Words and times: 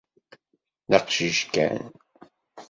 D 0.89 0.91
aqcic 0.97 1.39
kan. 1.53 1.79